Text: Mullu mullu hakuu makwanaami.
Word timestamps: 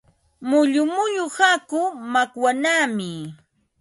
Mullu 0.49 0.81
mullu 0.93 1.23
hakuu 1.37 1.89
makwanaami. 2.13 3.09